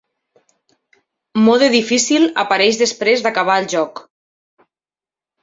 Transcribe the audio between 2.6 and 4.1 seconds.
després d'acabar el joc.